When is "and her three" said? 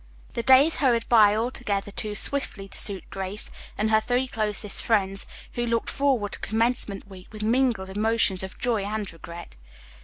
3.77-4.27